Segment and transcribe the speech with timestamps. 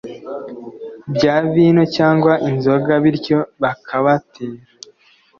[1.15, 4.59] bya vino cyangwa inzoga bityo bakabatera